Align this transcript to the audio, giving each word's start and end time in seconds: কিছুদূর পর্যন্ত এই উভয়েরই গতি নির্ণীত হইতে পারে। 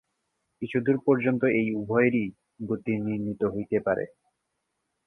কিছুদূর 0.61 0.97
পর্যন্ত 1.05 1.41
এই 1.59 1.67
উভয়েরই 1.75 2.25
গতি 2.67 2.93
নির্ণীত 2.97 3.41
হইতে 3.45 3.77
পারে। 3.79 4.05